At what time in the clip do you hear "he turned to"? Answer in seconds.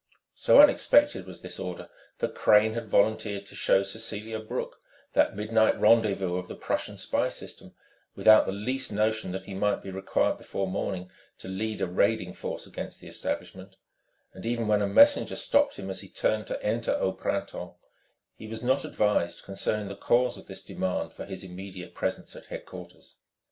16.01-16.63